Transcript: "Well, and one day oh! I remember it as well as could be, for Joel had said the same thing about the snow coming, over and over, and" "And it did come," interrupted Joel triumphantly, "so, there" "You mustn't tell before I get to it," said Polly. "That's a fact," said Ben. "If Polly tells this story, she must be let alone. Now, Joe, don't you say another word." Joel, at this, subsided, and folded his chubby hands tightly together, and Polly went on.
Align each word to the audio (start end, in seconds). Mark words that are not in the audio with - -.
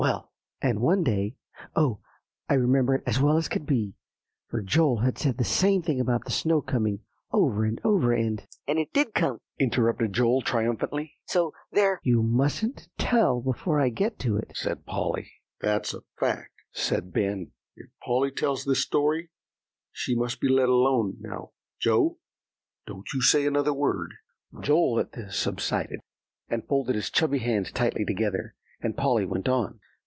"Well, 0.01 0.31
and 0.63 0.79
one 0.81 1.03
day 1.03 1.35
oh! 1.75 1.99
I 2.49 2.55
remember 2.55 2.95
it 2.95 3.03
as 3.05 3.21
well 3.21 3.37
as 3.37 3.47
could 3.47 3.67
be, 3.67 3.93
for 4.49 4.63
Joel 4.63 4.99
had 5.01 5.19
said 5.19 5.37
the 5.37 5.43
same 5.43 5.83
thing 5.83 5.99
about 5.99 6.25
the 6.25 6.31
snow 6.31 6.59
coming, 6.59 7.01
over 7.31 7.63
and 7.65 7.79
over, 7.83 8.11
and" 8.11 8.47
"And 8.67 8.79
it 8.79 8.91
did 8.93 9.13
come," 9.13 9.37
interrupted 9.59 10.11
Joel 10.11 10.41
triumphantly, 10.41 11.17
"so, 11.27 11.53
there" 11.71 11.99
"You 12.01 12.23
mustn't 12.23 12.87
tell 12.97 13.41
before 13.41 13.79
I 13.79 13.89
get 13.89 14.17
to 14.19 14.37
it," 14.37 14.53
said 14.55 14.87
Polly. 14.87 15.33
"That's 15.59 15.93
a 15.93 16.01
fact," 16.19 16.49
said 16.71 17.13
Ben. 17.13 17.51
"If 17.75 17.89
Polly 18.03 18.31
tells 18.31 18.65
this 18.65 18.81
story, 18.81 19.29
she 19.91 20.15
must 20.15 20.41
be 20.41 20.49
let 20.49 20.67
alone. 20.69 21.17
Now, 21.19 21.51
Joe, 21.79 22.17
don't 22.87 23.05
you 23.13 23.21
say 23.21 23.45
another 23.45 23.73
word." 23.73 24.15
Joel, 24.61 24.99
at 24.99 25.11
this, 25.11 25.37
subsided, 25.37 25.99
and 26.49 26.65
folded 26.67 26.95
his 26.95 27.11
chubby 27.11 27.37
hands 27.39 27.71
tightly 27.71 28.03
together, 28.03 28.55
and 28.81 28.97
Polly 28.97 29.25
went 29.25 29.47
on. 29.47 29.79